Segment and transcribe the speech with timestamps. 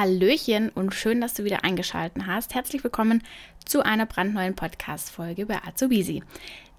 [0.00, 2.54] Hallöchen und schön, dass du wieder eingeschaltet hast.
[2.54, 3.22] Herzlich willkommen
[3.66, 6.22] zu einer brandneuen Podcast-Folge bei Azubisi.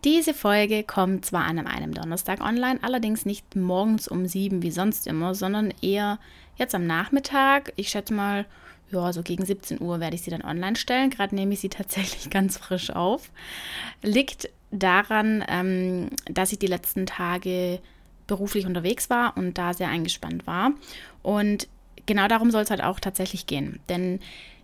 [0.04, 5.05] Diese Folge kommt zwar an einem Donnerstag online, allerdings nicht morgens um sieben wie sonst
[5.05, 6.18] immer, sondern eher
[6.55, 7.73] jetzt am Nachmittag.
[7.76, 8.47] Ich schätze mal,
[8.89, 11.11] ja, so gegen 17 Uhr werde ich sie dann online stellen.
[11.11, 13.29] Gerade nehme ich sie tatsächlich ganz frisch auf.
[14.01, 17.81] Liegt daran, ähm, dass ich die letzten Tage
[18.25, 20.71] beruflich unterwegs war und da sehr eingespannt war.
[21.21, 21.67] Und
[22.05, 23.79] genau darum soll es halt auch tatsächlich gehen.
[23.89, 24.20] Denn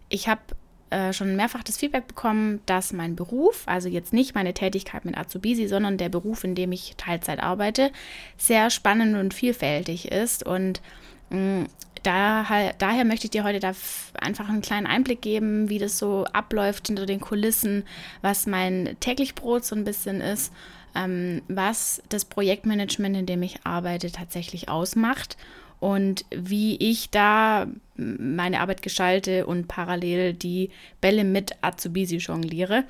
[0.09, 0.41] ich habe
[0.89, 5.17] äh, schon mehrfach das Feedback bekommen, dass mein Beruf, also jetzt nicht meine Tätigkeit mit
[5.17, 7.91] Azubisi, sondern der Beruf, in dem ich Teilzeit arbeite,
[8.38, 10.45] sehr spannend und vielfältig ist.
[10.45, 10.81] Und
[11.29, 11.65] mh, mm,
[12.03, 13.73] daher, daher möchte ich dir heute da
[14.21, 17.84] einfach einen kleinen Einblick geben, wie das so abläuft hinter den Kulissen,
[18.21, 20.54] was mein täglich Brot so ein bisschen ist,
[20.95, 25.35] ähm, was das Projektmanagement, in dem ich arbeite, tatsächlich ausmacht
[25.80, 30.70] und wie ich da meine Arbeit gestalte und parallel die
[31.02, 32.84] Bälle mit Azubisi jongliere,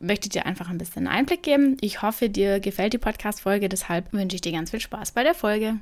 [0.00, 1.76] möchte ich dir einfach ein bisschen Einblick geben.
[1.80, 5.34] Ich hoffe, dir gefällt die Podcast-Folge, deshalb wünsche ich dir ganz viel Spaß bei der
[5.34, 5.76] Folge.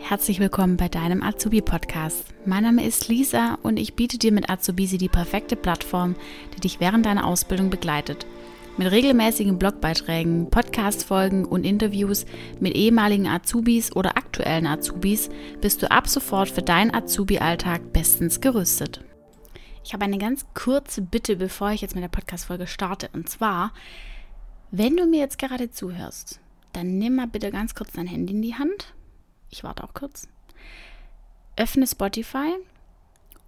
[0.00, 2.34] Herzlich willkommen bei deinem Azubi-Podcast.
[2.44, 6.14] Mein Name ist Lisa und ich biete dir mit Azubisi die perfekte Plattform,
[6.54, 8.26] die dich während deiner Ausbildung begleitet–
[8.76, 12.26] mit regelmäßigen Blogbeiträgen, Podcast-Folgen und Interviews
[12.58, 15.28] mit ehemaligen Azubis oder aktuellen Azubis
[15.60, 19.04] bist du ab sofort für deinen Azubi-Alltag bestens gerüstet.
[19.84, 23.10] Ich habe eine ganz kurze Bitte, bevor ich jetzt mit der Podcast-Folge starte.
[23.12, 23.72] Und zwar,
[24.70, 26.40] wenn du mir jetzt gerade zuhörst,
[26.72, 28.94] dann nimm mal bitte ganz kurz dein Handy in die Hand.
[29.50, 30.26] Ich warte auch kurz.
[31.56, 32.54] Öffne Spotify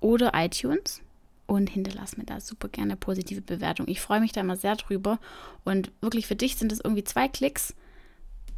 [0.00, 1.02] oder iTunes
[1.46, 3.88] und hinterlass mir da super gerne positive Bewertung.
[3.88, 5.18] Ich freue mich da immer sehr drüber.
[5.64, 7.74] Und wirklich für dich sind es irgendwie zwei Klicks.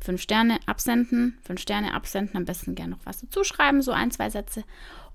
[0.00, 4.10] Fünf Sterne absenden, fünf Sterne absenden, am besten gerne noch was dazu schreiben, so ein,
[4.10, 4.64] zwei Sätze.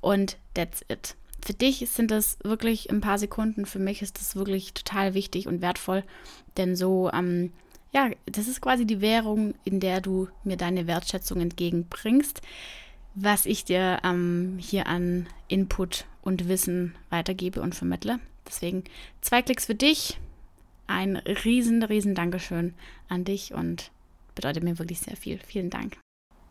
[0.01, 1.15] Und that's it.
[1.41, 3.65] Für dich sind das wirklich ein paar Sekunden.
[3.65, 6.03] Für mich ist das wirklich total wichtig und wertvoll.
[6.57, 7.53] Denn so, ähm,
[7.93, 12.41] ja, das ist quasi die Währung, in der du mir deine Wertschätzung entgegenbringst
[13.15, 18.19] was ich dir ähm, hier an Input und Wissen weitergebe und vermittle.
[18.47, 18.83] Deswegen
[19.21, 20.19] zwei Klicks für dich.
[20.87, 22.73] Ein riesen, riesen Dankeschön
[23.07, 23.91] an dich und
[24.35, 25.39] bedeutet mir wirklich sehr viel.
[25.39, 25.97] Vielen Dank.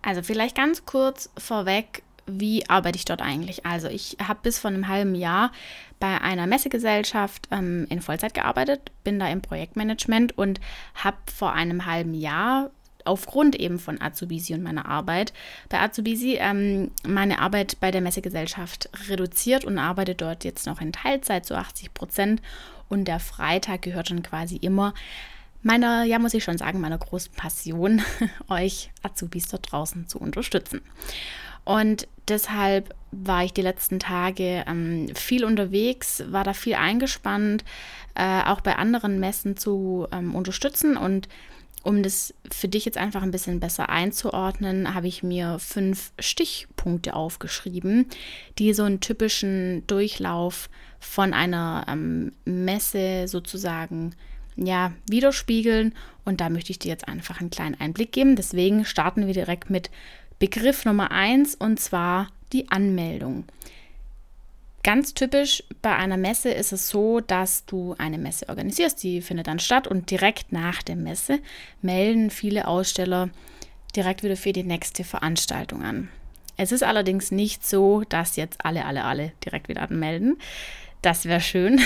[0.01, 3.67] Also vielleicht ganz kurz vorweg, wie arbeite ich dort eigentlich?
[3.67, 5.53] Also ich habe bis vor einem halben Jahr
[6.01, 10.61] bei einer Messegesellschaft ähm, in Vollzeit gearbeitet, bin da im Projektmanagement und
[10.95, 12.71] habe vor einem halben Jahr
[13.05, 15.33] aufgrund eben von Azubisi und meiner Arbeit
[15.69, 20.93] bei Azubisi ähm, meine Arbeit bei der Messegesellschaft reduziert und arbeite dort jetzt noch in
[20.93, 22.43] Teilzeit zu 80 Prozent.
[22.89, 24.93] Und der Freitag gehört schon quasi immer
[25.63, 28.03] meiner, ja, muss ich schon sagen, meiner großen Passion,
[28.49, 30.83] euch Azubis dort draußen zu unterstützen.
[31.65, 37.65] Und deshalb war ich die letzten Tage ähm, viel unterwegs, war da viel eingespannt,
[38.15, 41.29] äh, auch bei anderen Messen zu ähm, unterstützen und
[41.85, 47.15] um das für dich jetzt einfach ein bisschen besser einzuordnen, habe ich mir fünf Stichpunkte
[47.15, 48.07] aufgeschrieben,
[48.59, 50.69] die so einen typischen Durchlauf
[51.01, 54.15] von einer ähm, Messe sozusagen
[54.57, 55.95] ja, widerspiegeln.
[56.25, 58.37] Und da möchte ich dir jetzt einfach einen kleinen Einblick geben.
[58.37, 59.91] Deswegen starten wir direkt mit
[60.39, 63.45] Begriff Nummer eins und zwar die Anmeldung.
[64.85, 69.47] Ganz typisch bei einer Messe ist es so, dass du eine Messe organisierst, die findet
[69.47, 71.39] dann statt und direkt nach der Messe
[71.83, 73.31] melden viele Aussteller
[73.95, 76.09] direkt wieder für die nächste Veranstaltung an.
[76.57, 80.39] Es ist allerdings nicht so, dass jetzt alle, alle, alle direkt wieder anmelden.
[81.03, 81.81] Das wäre schön.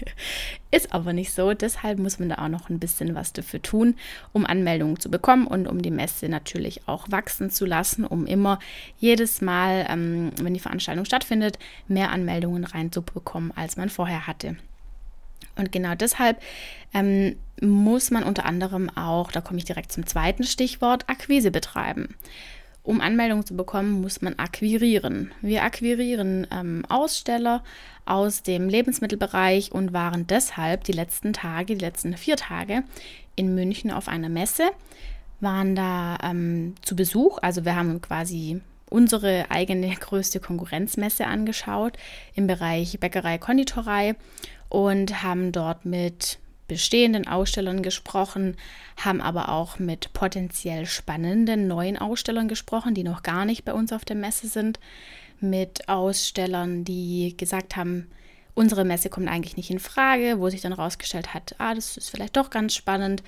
[0.70, 1.54] Ist aber nicht so.
[1.54, 3.96] Deshalb muss man da auch noch ein bisschen was dafür tun,
[4.32, 8.58] um Anmeldungen zu bekommen und um die Messe natürlich auch wachsen zu lassen, um immer
[8.98, 11.58] jedes Mal, ähm, wenn die Veranstaltung stattfindet,
[11.88, 14.56] mehr Anmeldungen reinzubekommen, als man vorher hatte.
[15.56, 16.40] Und genau deshalb
[16.94, 22.14] ähm, muss man unter anderem auch, da komme ich direkt zum zweiten Stichwort, Akquise betreiben.
[22.84, 25.30] Um Anmeldungen zu bekommen, muss man akquirieren.
[25.40, 27.62] Wir akquirieren ähm, Aussteller
[28.06, 32.82] aus dem Lebensmittelbereich und waren deshalb die letzten Tage, die letzten vier Tage
[33.36, 34.70] in München auf einer Messe,
[35.38, 37.38] waren da ähm, zu Besuch.
[37.40, 41.96] Also wir haben quasi unsere eigene größte Konkurrenzmesse angeschaut
[42.34, 44.16] im Bereich Bäckerei, Konditorei
[44.68, 46.38] und haben dort mit
[46.72, 48.56] bestehenden Ausstellern gesprochen,
[48.96, 53.92] haben aber auch mit potenziell spannenden neuen Ausstellern gesprochen, die noch gar nicht bei uns
[53.92, 54.80] auf der Messe sind,
[55.40, 58.10] mit Ausstellern, die gesagt haben,
[58.54, 62.10] unsere Messe kommt eigentlich nicht in Frage, wo sich dann herausgestellt hat, ah, das ist
[62.10, 63.22] vielleicht doch ganz spannend,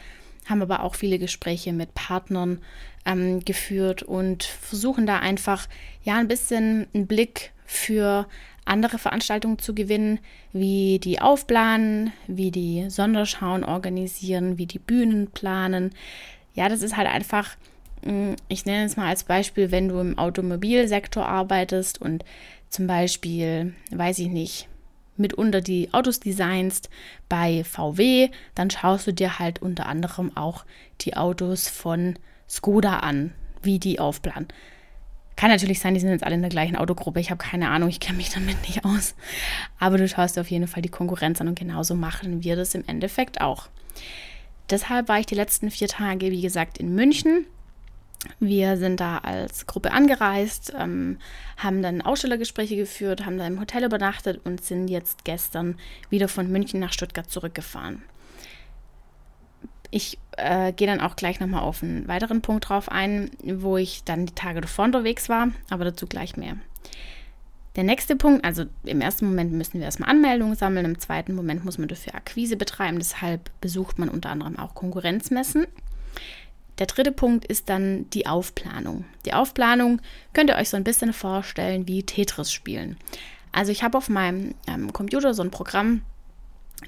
[0.46, 2.60] haben aber auch viele Gespräche mit Partnern
[3.04, 5.68] ähm, geführt und versuchen da einfach
[6.02, 8.26] ja ein bisschen einen Blick für
[8.64, 10.18] andere Veranstaltungen zu gewinnen,
[10.52, 15.94] wie die aufplanen, wie die Sonderschauen organisieren, wie die Bühnen planen.
[16.54, 17.56] Ja, das ist halt einfach,
[18.04, 22.24] hm, ich nenne es mal als Beispiel, wenn du im Automobilsektor arbeitest und
[22.70, 24.68] zum Beispiel, weiß ich nicht,
[25.16, 26.90] mitunter die Autos designst
[27.28, 30.64] bei VW, dann schaust du dir halt unter anderem auch
[31.02, 32.18] die Autos von
[32.48, 33.32] Skoda an,
[33.62, 34.48] wie die aufplanen.
[35.36, 37.20] Kann natürlich sein, die sind jetzt alle in der gleichen Autogruppe.
[37.20, 39.14] Ich habe keine Ahnung, ich kenne mich damit nicht aus.
[39.78, 42.74] Aber du schaust dir auf jeden Fall die Konkurrenz an und genauso machen wir das
[42.74, 43.68] im Endeffekt auch.
[44.70, 47.46] Deshalb war ich die letzten vier Tage, wie gesagt, in München.
[48.40, 51.18] Wir sind da als Gruppe angereist, ähm,
[51.58, 55.76] haben dann Ausstellergespräche geführt, haben da im Hotel übernachtet und sind jetzt gestern
[56.08, 58.02] wieder von München nach Stuttgart zurückgefahren.
[59.90, 64.04] Ich äh, gehe dann auch gleich nochmal auf einen weiteren Punkt drauf ein, wo ich
[64.04, 66.56] dann die Tage davor unterwegs war, aber dazu gleich mehr.
[67.76, 71.64] Der nächste Punkt, also im ersten Moment müssen wir erstmal Anmeldungen sammeln, im zweiten Moment
[71.64, 75.66] muss man dafür Akquise betreiben, deshalb besucht man unter anderem auch Konkurrenzmessen.
[76.78, 79.04] Der dritte Punkt ist dann die Aufplanung.
[79.26, 80.00] Die Aufplanung
[80.32, 82.96] könnt ihr euch so ein bisschen vorstellen wie Tetris spielen.
[83.52, 86.02] Also ich habe auf meinem ähm, Computer so ein Programm,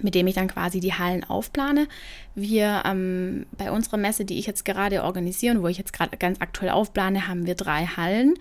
[0.03, 1.89] mit dem ich dann quasi die Hallen aufplane.
[2.35, 6.41] Wir ähm, bei unserer Messe, die ich jetzt gerade organisiere, wo ich jetzt gerade ganz
[6.41, 8.35] aktuell aufplane, haben wir drei Hallen.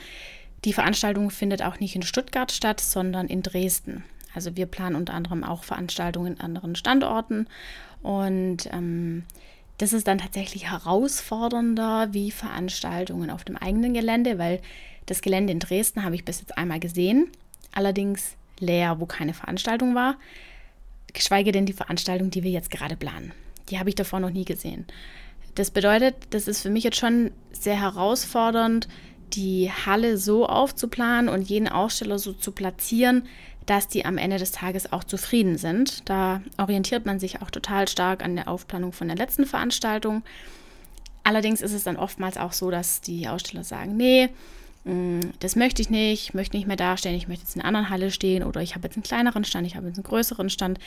[0.64, 4.04] Die Veranstaltung findet auch nicht in Stuttgart statt, sondern in Dresden.
[4.34, 7.48] Also wir planen unter anderem auch Veranstaltungen in anderen Standorten
[8.02, 9.24] und ähm,
[9.78, 14.62] das ist dann tatsächlich herausfordernder wie Veranstaltungen auf dem eigenen Gelände, weil
[15.06, 17.30] das Gelände in Dresden habe ich bis jetzt einmal gesehen,
[17.74, 20.18] allerdings leer, wo keine Veranstaltung war
[21.16, 23.34] geschweige denn die Veranstaltung, die wir jetzt gerade planen.
[23.70, 24.86] Die habe ich davor noch nie gesehen.
[25.56, 28.88] Das bedeutet, das ist für mich jetzt schon sehr herausfordernd,
[29.34, 33.24] die Halle so aufzuplanen und jeden Aussteller so zu platzieren,
[33.66, 36.08] dass die am Ende des Tages auch zufrieden sind.
[36.08, 40.24] Da orientiert man sich auch total stark an der Aufplanung von der letzten Veranstaltung.
[41.24, 44.30] Allerdings ist es dann oftmals auch so, dass die Aussteller sagen, nee,
[45.40, 47.90] das möchte ich nicht, ich möchte nicht mehr dastehen, ich möchte jetzt in einer anderen
[47.90, 50.80] Halle stehen oder ich habe jetzt einen kleineren Stand, ich habe jetzt einen größeren Stand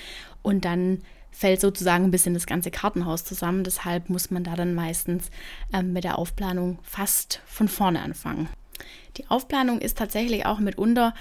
[0.43, 1.03] und dann
[1.33, 3.65] fällt sozusagen ein bisschen das ganze Kartenhaus zusammen.
[3.65, 5.31] Deshalb muss man da dann meistens
[5.73, 8.49] ähm, mit der Aufplanung fast von vorne anfangen.
[9.17, 11.13] Die Aufplanung ist tatsächlich auch mitunter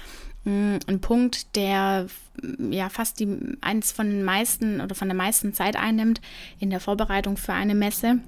[0.44, 2.06] mh, mm, ein Punkt, der
[2.40, 6.20] mm, ja fast die eins von den meisten oder von der meisten Zeit einnimmt
[6.60, 8.20] in der Vorbereitung für eine Messe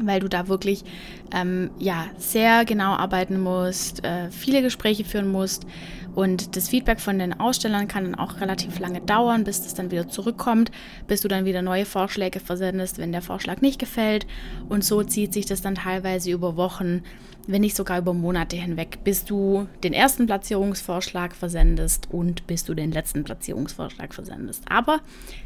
[0.00, 0.84] weil du da wirklich
[1.32, 5.66] ähm, ja, sehr genau arbeiten musst, äh, viele Gespräche führen musst.
[6.14, 9.90] Und das Feedback von den Ausstellern kann dann auch relativ lange dauern, bis das dann
[9.90, 10.70] wieder zurückkommt,
[11.08, 14.26] bis du dann wieder neue Vorschläge versendest, wenn der Vorschlag nicht gefällt.
[14.68, 17.02] Und so zieht sich das dann teilweise über Wochen,
[17.46, 22.74] wenn nicht sogar über Monate hinweg, bis du den ersten Platzierungsvorschlag versendest und bis du
[22.74, 24.62] den letzten Platzierungsvorschlag versendest.
[24.68, 25.00] Aber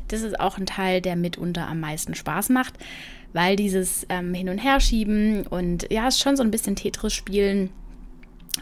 [0.09, 2.75] das ist auch ein Teil, der mitunter am meisten Spaß macht
[3.33, 7.71] weil dieses ähm, Hin- und Herschieben und ja, ist schon so ein bisschen Tetris spielen.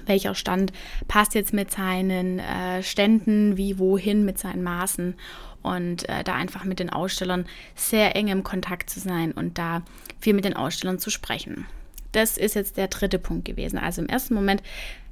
[0.05, 0.73] Welcher Stand
[1.09, 5.15] passt jetzt mit seinen äh, Ständen, wie wohin, mit seinen Maßen
[5.63, 9.83] und äh, da einfach mit den Ausstellern sehr eng im Kontakt zu sein und da
[10.21, 11.67] viel mit den Ausstellern zu sprechen.
[12.13, 13.79] Das ist jetzt der dritte Punkt gewesen.
[13.79, 14.63] Also im ersten Moment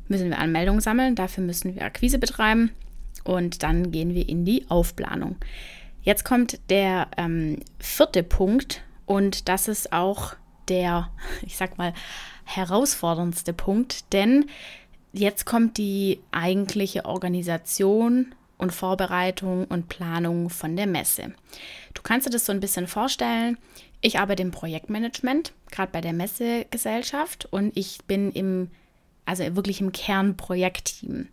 [0.09, 2.71] müssen wir Anmeldungen sammeln, dafür müssen wir Akquise betreiben
[3.25, 5.37] und dann gehen wir in die Aufplanung.
[6.03, 10.35] Jetzt kommt der ähm, vierte Punkt und das ist auch
[10.69, 11.11] der,
[11.43, 11.93] ich sag mal,
[12.45, 14.47] herausforderndste Punkt, denn
[15.13, 21.33] jetzt kommt die eigentliche Organisation und Vorbereitung und Planung von der Messe.
[21.95, 23.59] Du kannst dir das so ein bisschen vorstellen.
[24.01, 28.71] Ich arbeite im Projektmanagement, gerade bei der Messegesellschaft, und ich bin im,
[29.25, 31.29] also wirklich im Kernprojektteam.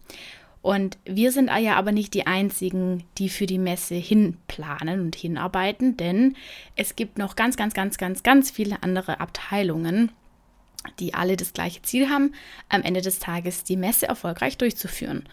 [0.61, 5.97] Und wir sind ja aber nicht die Einzigen, die für die Messe hinplanen und hinarbeiten,
[5.97, 6.35] denn
[6.75, 10.11] es gibt noch ganz, ganz, ganz, ganz, ganz viele andere Abteilungen,
[10.99, 12.33] die alle das gleiche Ziel haben,
[12.69, 15.27] am Ende des Tages die Messe erfolgreich durchzuführen.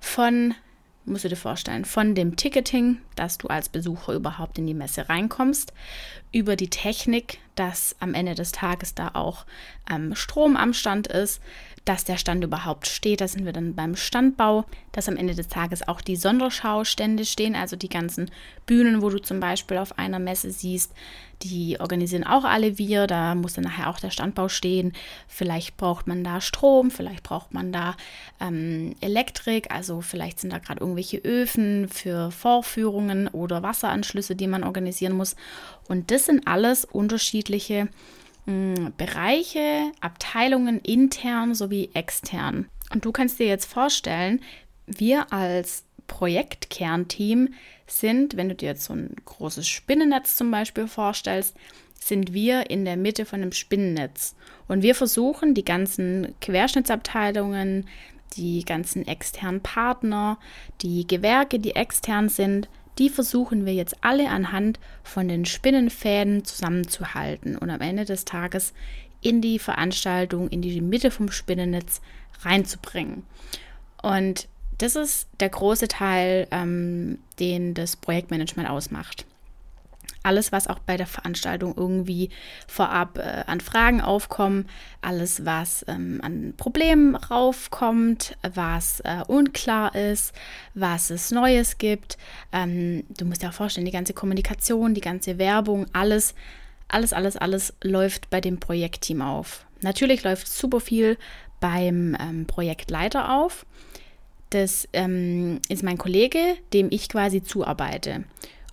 [0.00, 0.54] Von
[1.06, 5.08] musst du dir vorstellen, von dem Ticketing, dass du als Besucher überhaupt in die Messe
[5.08, 5.72] reinkommst,
[6.32, 9.44] über die Technik, dass am Ende des Tages da auch
[9.90, 11.40] ähm, Strom am Stand ist,
[11.84, 13.20] dass der Stand überhaupt steht.
[13.20, 17.54] Da sind wir dann beim Standbau, dass am Ende des Tages auch die Sonderschaustände stehen,
[17.54, 18.30] also die ganzen
[18.66, 20.92] Bühnen, wo du zum Beispiel auf einer Messe siehst,
[21.42, 23.06] die organisieren auch alle wir.
[23.06, 24.94] Da muss dann nachher auch der Standbau stehen.
[25.28, 27.96] Vielleicht braucht man da Strom, vielleicht braucht man da
[28.40, 34.64] ähm, Elektrik, also vielleicht sind da gerade irgendwelche Öfen für Vorführungen oder Wasseranschlüsse, die man
[34.64, 35.36] organisieren muss.
[35.86, 37.88] Und das sind alles unterschiedliche
[38.46, 42.68] mh, Bereiche, Abteilungen intern sowie extern.
[42.92, 44.40] Und du kannst dir jetzt vorstellen,
[44.86, 47.54] wir als Projektkernteam
[47.86, 51.56] sind, wenn du dir jetzt so ein großes Spinnennetz zum Beispiel vorstellst,
[51.98, 54.34] sind wir in der Mitte von einem Spinnennetz.
[54.68, 57.88] Und wir versuchen, die ganzen Querschnittsabteilungen,
[58.36, 60.38] die ganzen externen Partner,
[60.82, 67.56] die Gewerke, die extern sind, die versuchen wir jetzt alle anhand von den Spinnenfäden zusammenzuhalten
[67.56, 68.72] und am Ende des Tages
[69.20, 72.00] in die Veranstaltung, in die Mitte vom Spinnennetz
[72.42, 73.24] reinzubringen.
[74.02, 74.48] Und
[74.78, 79.24] das ist der große Teil, ähm, den das Projektmanagement ausmacht.
[80.24, 82.30] Alles, was auch bei der Veranstaltung irgendwie
[82.66, 84.68] vorab äh, an Fragen aufkommt,
[85.00, 90.32] alles, was ähm, an Problemen raufkommt, was äh, unklar ist,
[90.74, 92.18] was es Neues gibt.
[92.52, 96.34] Ähm, du musst dir auch vorstellen, die ganze Kommunikation, die ganze Werbung, alles,
[96.88, 99.66] alles, alles, alles läuft bei dem Projektteam auf.
[99.82, 101.18] Natürlich läuft super viel
[101.60, 103.66] beim ähm, Projektleiter auf.
[104.50, 106.38] Das ähm, ist mein Kollege,
[106.72, 108.24] dem ich quasi zuarbeite.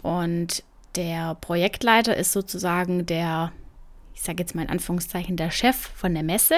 [0.04, 0.64] Und
[0.96, 3.52] der Projektleiter ist sozusagen der,
[4.14, 6.56] ich sage jetzt mal in Anführungszeichen, der Chef von der Messe,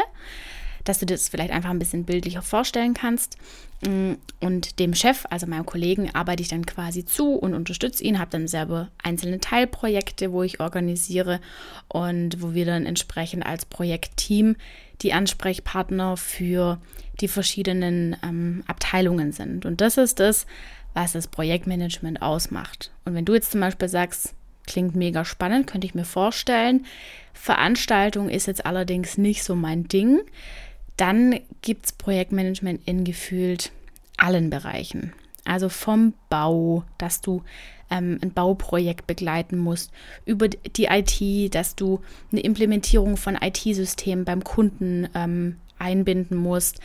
[0.83, 3.37] dass du das vielleicht einfach ein bisschen bildlicher vorstellen kannst.
[3.85, 8.19] Mm, und dem Chef, also meinem Kollegen, arbeite ich dann quasi zu und unterstütze ihn,
[8.19, 11.39] habe dann selber einzelne Teilprojekte, wo ich organisiere
[11.87, 14.55] und wo wir dann entsprechend als Projektteam
[15.01, 16.79] die Ansprechpartner für
[17.19, 19.65] die verschiedenen ähm, Abteilungen sind.
[19.65, 20.45] Und das ist das,
[20.93, 22.91] was das Projektmanagement ausmacht.
[23.05, 24.33] Und wenn du jetzt zum Beispiel sagst,
[24.65, 26.85] klingt mega spannend, könnte ich mir vorstellen,
[27.33, 30.21] Veranstaltung ist jetzt allerdings nicht so mein Ding,
[30.97, 33.71] dann gibt es Projektmanagement in gefühlt
[34.17, 35.13] allen Bereichen.
[35.45, 37.43] Also vom Bau, dass du
[37.89, 39.91] ähm, ein Bauprojekt begleiten musst,
[40.25, 41.99] über die IT, dass du
[42.31, 46.79] eine Implementierung von IT-Systemen beim Kunden ähm, einbinden musst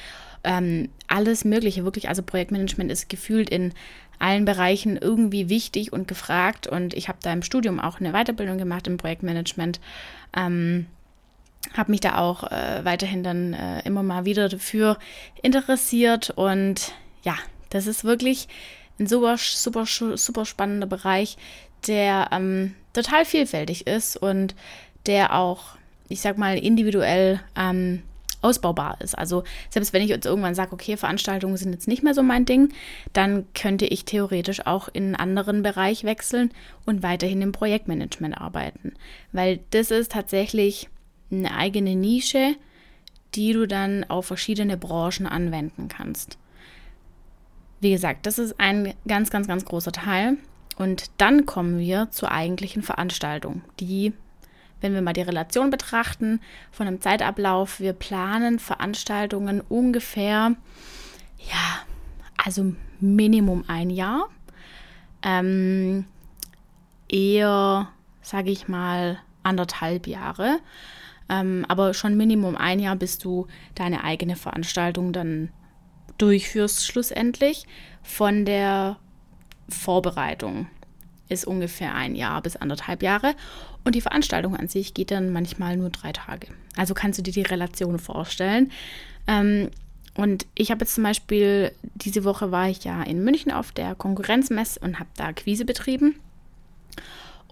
[0.49, 2.09] ähm, alles Mögliche, wirklich.
[2.09, 3.75] Also Projektmanagement ist gefühlt in
[4.19, 6.67] allen Bereichen irgendwie wichtig und gefragt.
[6.67, 9.79] Und ich habe da im Studium auch eine Weiterbildung gemacht im Projektmanagement.
[10.35, 10.87] Ähm,
[11.77, 14.99] habe mich da auch äh, weiterhin dann äh, immer mal wieder dafür
[15.43, 16.31] interessiert.
[16.31, 17.37] Und ja,
[17.69, 18.49] das ist wirklich
[18.99, 21.37] ein super, super, super spannender Bereich,
[21.87, 24.55] der ähm, total vielfältig ist und
[25.05, 25.77] der auch,
[26.09, 28.03] ich sag mal, individuell ähm,
[28.43, 29.17] ausbaubar ist.
[29.17, 32.45] Also selbst wenn ich jetzt irgendwann sage, okay, Veranstaltungen sind jetzt nicht mehr so mein
[32.45, 32.73] Ding,
[33.13, 36.51] dann könnte ich theoretisch auch in einen anderen Bereich wechseln
[36.87, 38.95] und weiterhin im Projektmanagement arbeiten.
[39.33, 40.89] Weil das ist tatsächlich
[41.31, 42.55] eine eigene Nische,
[43.35, 46.39] die du dann auf verschiedene Branchen anwenden kannst.
[47.81, 50.37] Wie gesagt, das ist ein ganz, ganz, ganz großer Teil.
[50.77, 54.13] Und dann kommen wir zur eigentlichen Veranstaltung, die
[54.81, 60.55] wenn wir mal die Relation betrachten von einem Zeitablauf, wir planen Veranstaltungen ungefähr,
[61.39, 61.83] ja,
[62.37, 64.29] also Minimum ein Jahr.
[65.23, 66.05] Ähm,
[67.09, 67.89] eher,
[68.23, 70.59] sage ich mal, anderthalb Jahre.
[71.29, 75.51] Ähm, aber schon Minimum ein Jahr, bis du deine eigene Veranstaltung dann
[76.19, 77.67] durchführst, schlussendlich.
[78.03, 78.97] Von der
[79.69, 80.69] Vorbereitung
[81.29, 83.35] ist ungefähr ein Jahr bis anderthalb Jahre.
[83.85, 86.49] Und die Veranstaltung an sich geht dann manchmal nur drei Tage.
[86.77, 88.71] Also kannst du dir die Relation vorstellen.
[89.27, 89.71] Ähm,
[90.15, 93.95] und ich habe jetzt zum Beispiel, diese Woche war ich ja in München auf der
[93.95, 96.17] Konkurrenzmesse und habe da Quise betrieben.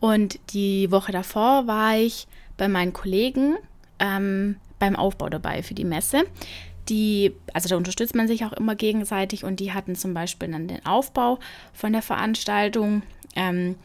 [0.01, 3.57] Und die Woche davor war ich bei meinen Kollegen
[3.99, 6.25] ähm, beim Aufbau dabei für die Messe.
[6.89, 10.69] Die, also da unterstützt man sich auch immer gegenseitig und die hatten zum Beispiel dann
[10.69, 11.39] den Aufbau
[11.73, 13.03] von der Veranstaltung.
[13.35, 13.77] Ähm,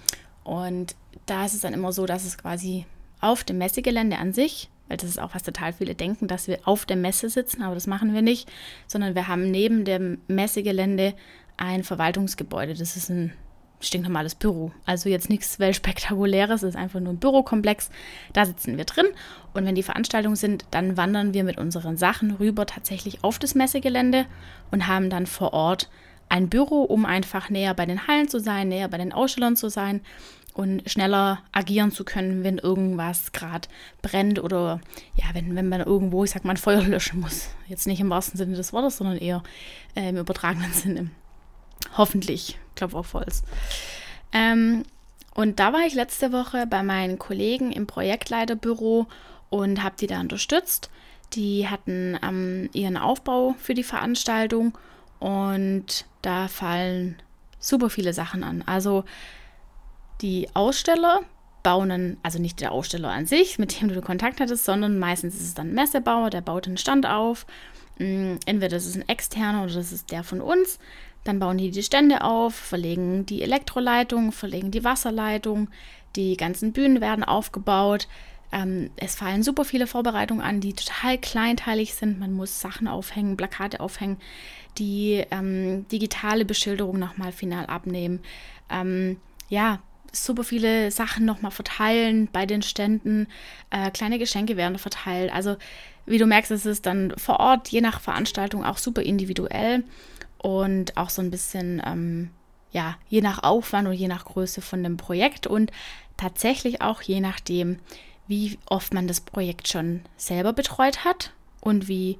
[0.44, 0.96] und
[1.26, 2.86] da ist es dann immer so, dass es quasi
[3.20, 6.60] auf dem Messegelände an sich, weil das ist auch, was total viele denken, dass wir
[6.66, 8.52] auf der Messe sitzen, aber das machen wir nicht,
[8.88, 11.14] sondern wir haben neben dem Messegelände
[11.58, 12.74] ein Verwaltungsgebäude.
[12.74, 13.34] Das ist ein
[13.80, 14.72] stinknormales Büro.
[14.86, 17.90] Also jetzt nichts Weltspektakuläres, es ist einfach nur ein Bürokomplex.
[18.34, 19.08] Da sitzen wir drin
[19.54, 23.56] und wenn die Veranstaltungen sind, dann wandern wir mit unseren Sachen rüber tatsächlich auf das
[23.56, 24.26] Messegelände
[24.72, 25.90] und haben dann vor Ort
[26.32, 29.70] ein Büro, um einfach näher bei den Hallen zu sein, näher bei den Ausstellern zu
[29.70, 30.00] sein
[30.54, 33.68] und schneller agieren zu können, wenn irgendwas gerade
[34.02, 34.80] brennt oder
[35.16, 37.50] ja, wenn, wenn man irgendwo, ich sag mal, ein Feuer löschen muss.
[37.68, 39.44] Jetzt nicht im wahrsten Sinne des Wortes, sondern eher
[39.94, 41.10] äh, im übertragenen Sinne.
[41.98, 43.44] Hoffentlich, Klopf auf Holz.
[44.32, 44.84] Ähm,
[45.34, 49.08] und da war ich letzte Woche bei meinen Kollegen im Projektleiterbüro
[49.50, 50.90] und habe die da unterstützt.
[51.34, 54.78] Die hatten ähm, ihren Aufbau für die Veranstaltung
[55.20, 57.18] und da fallen
[57.60, 58.64] super viele Sachen an.
[58.66, 59.04] Also
[60.22, 61.22] die Aussteller
[61.64, 65.36] bauen einen, also nicht der Aussteller an sich, mit dem du Kontakt hattest, sondern meistens
[65.36, 67.46] ist es dann ein Messebauer, der baut einen Stand auf.
[68.00, 70.80] Mm, entweder das ist ein externer oder das ist der von uns.
[71.24, 75.70] Dann bauen die die Stände auf, verlegen die Elektroleitung, verlegen die Wasserleitung,
[76.16, 78.08] die ganzen Bühnen werden aufgebaut.
[78.52, 82.20] Ähm, es fallen super viele Vorbereitungen an, die total kleinteilig sind.
[82.20, 84.18] Man muss Sachen aufhängen, Plakate aufhängen,
[84.78, 88.22] die ähm, digitale Beschilderung nochmal final abnehmen.
[88.70, 89.18] Ähm,
[89.50, 89.80] ja,
[90.12, 93.28] super viele Sachen nochmal verteilen bei den Ständen.
[93.70, 95.32] Äh, kleine Geschenke werden verteilt.
[95.34, 95.56] Also
[96.06, 99.84] wie du merkst, ist es dann vor Ort, je nach Veranstaltung, auch super individuell
[100.40, 102.32] und auch so ein bisschen, ähm,
[102.72, 105.72] ja, je nach Aufwand und je nach Größe von dem Projekt und
[106.18, 107.80] tatsächlich auch je nachdem,
[108.32, 112.18] wie oft man das Projekt schon selber betreut hat und wie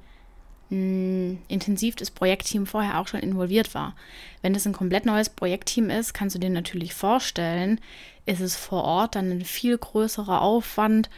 [0.68, 3.96] mh, intensiv das Projektteam vorher auch schon involviert war.
[4.42, 7.80] Wenn das ein komplett neues Projektteam ist, kannst du dir natürlich vorstellen,
[8.26, 11.08] ist es vor Ort dann ein viel größerer Aufwand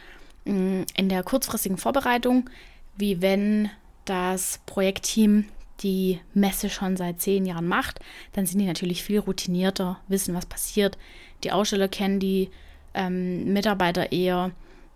[0.45, 2.49] mh, in der kurzfristigen Vorbereitung,
[2.95, 3.69] wie wenn
[4.05, 5.43] das Projektteam
[5.81, 7.99] die Messe schon seit zehn Jahren macht,
[8.31, 10.97] dann sind die natürlich viel routinierter, wissen, was passiert.
[11.43, 12.49] Die Aussteller kennen die
[12.93, 14.51] ähm, Mitarbeiter eher,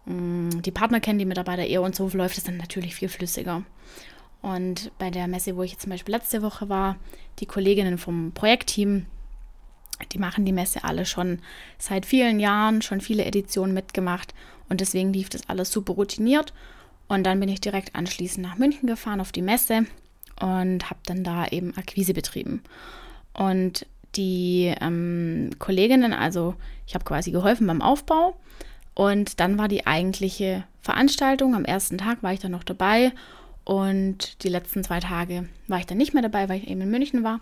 [0.09, 3.63] die Partner kennen die Mitarbeiter eher und so läuft es dann natürlich viel flüssiger.
[4.41, 6.97] Und bei der Messe, wo ich jetzt zum Beispiel letzte Woche war,
[7.39, 9.05] die Kolleginnen vom Projektteam,
[10.11, 11.39] die machen die Messe alle schon
[11.77, 14.33] seit vielen Jahren, schon viele Editionen mitgemacht
[14.69, 16.53] und deswegen lief das alles super routiniert.
[17.07, 19.85] Und dann bin ich direkt anschließend nach München gefahren auf die Messe
[20.39, 22.63] und habe dann da eben Akquise betrieben.
[23.33, 23.85] Und
[24.15, 26.55] die ähm, Kolleginnen, also
[26.87, 28.35] ich habe quasi geholfen beim Aufbau
[28.99, 31.55] und dann war die eigentliche Veranstaltung.
[31.55, 33.13] Am ersten Tag war ich dann noch dabei
[33.63, 36.91] und die letzten zwei Tage war ich dann nicht mehr dabei, weil ich eben in
[36.91, 37.39] München war.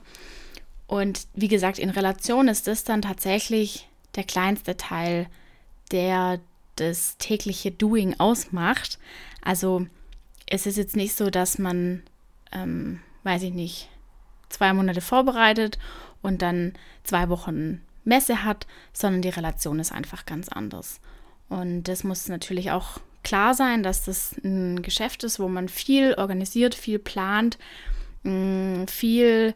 [0.85, 5.25] Und wie gesagt, in Relation ist das dann tatsächlich der kleinste Teil,
[5.91, 6.39] der
[6.75, 8.99] das tägliche Doing ausmacht.
[9.41, 9.87] Also
[10.45, 12.03] es ist jetzt nicht so, dass man,
[12.51, 13.89] ähm, weiß ich nicht,
[14.49, 15.79] zwei Monate vorbereitet
[16.21, 16.73] und dann
[17.03, 21.01] zwei Wochen Messe hat, sondern die Relation ist einfach ganz anders.
[21.49, 26.13] Und das muss natürlich auch klar sein, dass das ein Geschäft ist, wo man viel
[26.15, 27.57] organisiert, viel plant,
[28.23, 29.53] mm, viel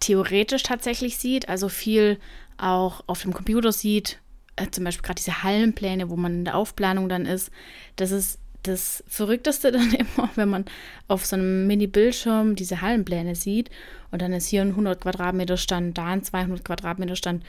[0.00, 2.18] theoretisch tatsächlich sieht, also viel
[2.58, 4.18] auch auf dem Computer sieht,
[4.56, 7.50] äh, zum Beispiel gerade diese Hallenpläne, wo man in der Aufplanung dann ist.
[7.96, 10.64] Das ist das Verrückteste dann immer, wenn man
[11.08, 13.70] auf so einem Mini-Bildschirm diese Hallenpläne sieht
[14.10, 17.44] und dann ist hier ein 100 Quadratmeter Stand, da ein 200 Quadratmeter Stand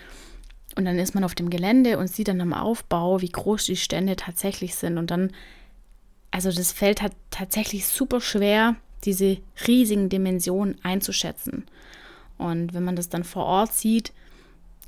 [0.75, 3.77] und dann ist man auf dem Gelände und sieht dann am Aufbau, wie groß die
[3.77, 5.31] Stände tatsächlich sind und dann
[6.35, 8.75] also das fällt halt tatsächlich super schwer,
[9.05, 11.63] diese riesigen Dimensionen einzuschätzen.
[12.37, 14.11] Und wenn man das dann vor Ort sieht,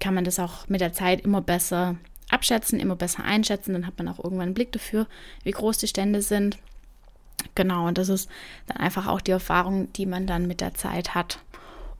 [0.02, 1.96] kann man das auch mit der Zeit immer besser
[2.30, 3.72] abschätzen, immer besser einschätzen.
[3.72, 5.08] Dann hat man auch irgendwann einen Blick dafür,
[5.46, 6.58] wie groß die Stände sind.
[7.56, 8.30] Genau, und das ist
[8.66, 11.40] dann einfach auch die Erfahrung, die man dann mit der Zeit hat.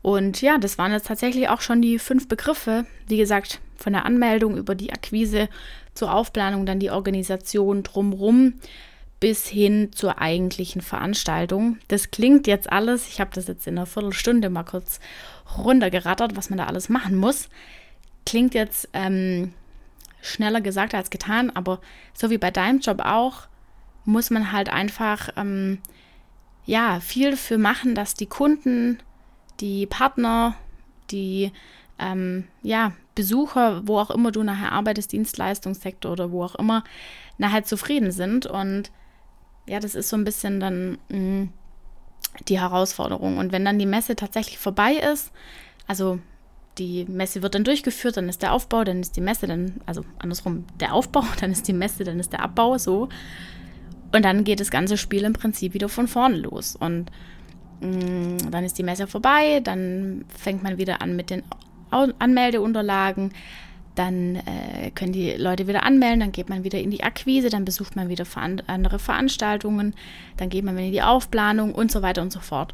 [0.02, 2.86] Und ja, das waren jetzt tatsächlich auch schon die fünf Begriffe.
[3.08, 5.50] Wie gesagt, von der Anmeldung über die Akquise
[5.94, 8.56] zur Aufplanung, dann die Organisation drumrum
[9.20, 11.78] bis hin zur eigentlichen Veranstaltung.
[11.88, 15.00] Das klingt jetzt alles, ich habe das jetzt in einer Viertelstunde mal kurz
[15.58, 17.50] runtergerattert, was man da alles machen muss.
[18.26, 19.54] Klingt jetzt ähm,
[20.22, 21.80] schneller gesagt als getan, aber
[22.14, 23.48] so wie bei deinem Job auch,
[24.06, 25.80] muss man halt einfach ähm,
[26.66, 29.00] ja viel dafür machen, dass die Kunden,
[29.60, 30.56] die Partner,
[31.10, 31.52] die
[31.98, 36.84] ähm, ja, Besucher, wo auch immer du nachher arbeitest, Dienstleistungssektor oder wo auch immer,
[37.40, 38.46] nachher zufrieden sind.
[38.46, 38.92] Und
[39.66, 41.54] ja, das ist so ein bisschen dann mh, mm,
[42.48, 43.40] die Herausforderung.
[43.40, 45.32] Und wenn dann die Messe tatsächlich vorbei ist,
[45.88, 46.20] also
[46.78, 50.06] die Messe wird dann durchgeführt, dann ist der Aufbau, dann ist die Messe, dann, also
[50.20, 53.10] andersrum, der Aufbau, dann ist die Messe, dann ist der Abbau, so.
[54.14, 56.76] Und dann geht das ganze Spiel im Prinzip wieder von vorne los.
[56.76, 57.12] Und
[57.82, 61.42] mh, mm, dann ist die Messe vorbei, dann fängt man wieder an mit den
[61.92, 63.32] Anmeldeunterlagen,
[63.96, 67.66] dann äh, können die Leute wieder anmelden, dann geht man wieder in die Akquise, dann
[67.66, 69.96] besucht man wieder veran andere Veranstaltungen,
[70.38, 72.74] dann geht man wieder in die Aufplanung und so weiter und so fort.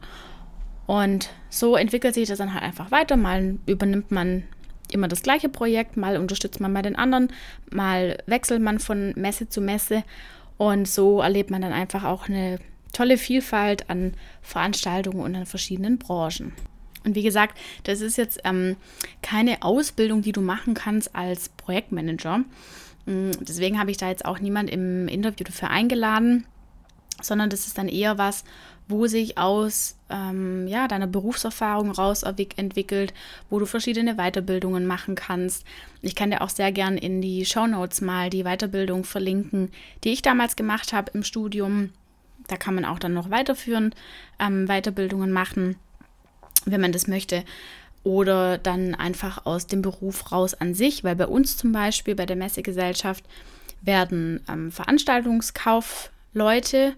[0.85, 3.15] Und so entwickelt sich das dann halt einfach weiter.
[3.15, 4.43] Mal übernimmt man
[4.91, 7.29] immer das gleiche Projekt, mal unterstützt man bei den anderen,
[7.71, 10.03] mal wechselt man von Messe zu Messe
[10.57, 12.59] und so erlebt man dann einfach auch eine
[12.91, 16.53] tolle Vielfalt an Veranstaltungen und an verschiedenen Branchen.
[17.05, 18.75] Und wie gesagt, das ist jetzt ähm,
[19.21, 22.39] keine Ausbildung, die du machen kannst als Projektmanager.
[23.05, 26.45] Mm, deswegen habe ich da jetzt auch niemand im Interview dafür eingeladen,
[27.21, 28.43] sondern das ist dann eher was,
[28.87, 33.13] wo sich aus ähm, ja, deiner Berufserfahrung raus entwickelt,
[33.49, 35.65] wo du verschiedene Weiterbildungen machen kannst.
[36.01, 39.71] Ich kann dir auch sehr gern in die Show Notes mal die Weiterbildung verlinken,
[40.03, 41.91] die ich damals gemacht habe im Studium.
[42.47, 43.95] Da kann man auch dann noch weiterführend
[44.39, 45.77] ähm, Weiterbildungen machen
[46.65, 47.43] wenn man das möchte.
[48.05, 52.25] oder dann einfach aus dem Beruf raus an sich, weil bei uns zum Beispiel bei
[52.25, 53.23] der Messegesellschaft
[53.81, 56.95] werden ähm, Veranstaltungskaufleute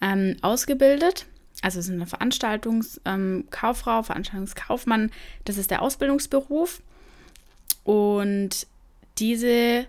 [0.00, 1.26] ähm, ausgebildet.
[1.62, 5.10] Also es ist eine Veranstaltungskauffrau, ähm, Veranstaltungskaufmann,
[5.44, 6.80] das ist der Ausbildungsberuf.
[7.84, 8.66] Und
[9.18, 9.86] diese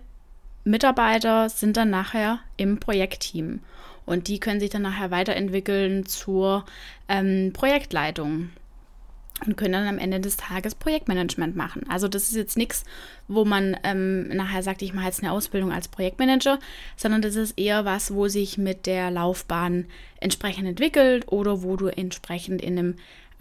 [0.64, 3.60] Mitarbeiter sind dann nachher im Projektteam.
[4.04, 6.64] Und die können sich dann nachher weiterentwickeln zur
[7.08, 8.50] ähm, Projektleitung
[9.44, 11.82] und können dann am Ende des Tages Projektmanagement machen.
[11.90, 12.84] Also das ist jetzt nichts,
[13.28, 16.58] wo man ähm, nachher sagt, ich mache jetzt eine Ausbildung als Projektmanager,
[16.96, 19.86] sondern das ist eher was, wo sich mit der Laufbahn
[20.20, 22.94] entsprechend entwickelt oder wo du entsprechend in einem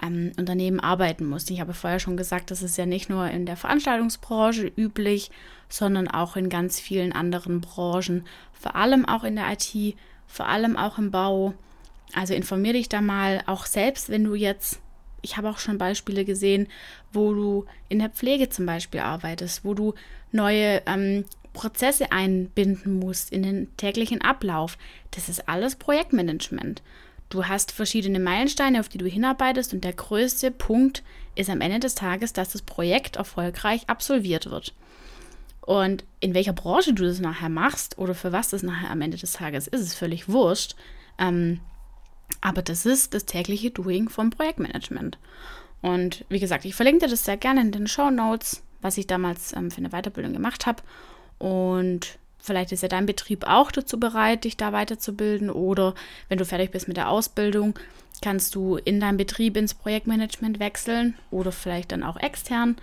[0.03, 1.49] ähm, Unternehmen arbeiten musst.
[1.49, 5.31] Ich habe vorher schon gesagt, das ist ja nicht nur in der Veranstaltungsbranche üblich,
[5.69, 9.95] sondern auch in ganz vielen anderen Branchen, vor allem auch in der IT,
[10.27, 11.53] vor allem auch im Bau.
[12.13, 14.81] Also informier dich da mal, auch selbst wenn du jetzt
[15.25, 16.67] ich habe auch schon Beispiele gesehen,
[17.11, 19.93] wo du in der Pflege zum Beispiel arbeitest, wo du
[20.31, 24.77] neue ähm, Prozesse einbinden musst in den täglichen Ablauf.
[25.11, 26.83] Das ist alles Projektmanagement.
[27.29, 31.79] Du hast verschiedene Meilensteine, auf die du hinarbeitest und der größte Punkt ist am Ende
[31.79, 34.73] des Tages, dass das Projekt erfolgreich absolviert wird.
[35.61, 39.17] Und in welcher Branche du das nachher machst oder für was das nachher am Ende
[39.17, 40.75] des Tages ist, ist völlig wurscht.
[41.17, 41.61] Ähm,
[42.41, 45.17] aber das ist das tägliche Doing vom Projektmanagement.
[45.81, 49.07] Und wie gesagt, ich verlinke dir das sehr gerne in den Show Notes, was ich
[49.07, 50.81] damals ähm, für eine Weiterbildung gemacht habe.
[51.37, 55.49] Und vielleicht ist ja dein Betrieb auch dazu bereit, dich da weiterzubilden.
[55.49, 55.93] Oder
[56.29, 57.77] wenn du fertig bist mit der Ausbildung,
[58.21, 62.77] kannst du in deinem Betrieb ins Projektmanagement wechseln oder vielleicht dann auch extern.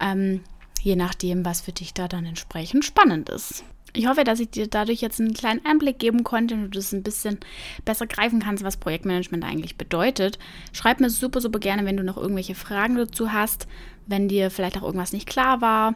[0.00, 0.42] Ähm,
[0.80, 3.64] je nachdem, was für dich da dann entsprechend spannend ist.
[3.96, 6.92] Ich hoffe, dass ich dir dadurch jetzt einen kleinen Einblick geben konnte und du das
[6.92, 7.38] ein bisschen
[7.86, 10.38] besser greifen kannst, was Projektmanagement eigentlich bedeutet.
[10.74, 13.66] Schreib mir super, super gerne, wenn du noch irgendwelche Fragen dazu hast,
[14.06, 15.94] wenn dir vielleicht auch irgendwas nicht klar war,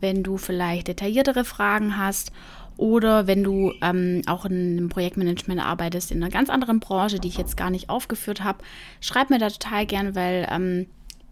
[0.00, 2.30] wenn du vielleicht detailliertere Fragen hast
[2.76, 7.28] oder wenn du ähm, auch in einem Projektmanagement arbeitest in einer ganz anderen Branche, die
[7.28, 8.62] ich jetzt gar nicht aufgeführt habe.
[9.00, 10.86] Schreib mir da total gerne, weil ähm,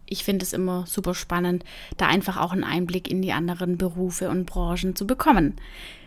[0.04, 1.64] ich finde es immer super spannend,
[1.96, 5.54] da einfach auch einen Einblick in die anderen Berufe und Branchen zu bekommen.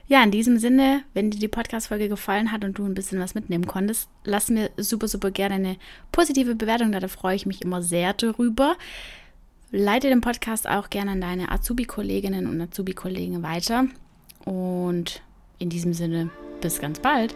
[0.08, 3.36] Ja, in diesem Sinne, wenn dir die Podcast-Folge gefallen hat und du ein bisschen was
[3.36, 5.78] mitnehmen konntest, lass mir super, super gerne eine
[6.12, 7.00] positive Bewertung da.
[7.00, 8.76] Da freue ich mich immer sehr drüber.
[9.72, 13.86] Leite den Podcast auch gerne an deine Azubi-Kolleginnen und Azubi-Kollegen weiter.
[14.44, 15.22] Und
[15.60, 17.34] in diesem Sinne, bis ganz bald.